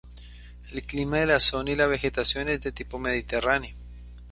El 0.71 0.81
clima 0.81 1.17
de 1.19 1.27
la 1.27 1.39
zona 1.39 1.69
y 1.69 1.75
la 1.75 1.85
vegetación 1.85 2.49
es 2.49 2.61
de 2.61 2.71
tipo 2.71 2.97
mediterráneo. 2.97 3.75